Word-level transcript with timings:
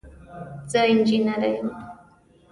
زه 0.71 0.79
انجنیره 0.91 1.49
یم. 1.53 1.67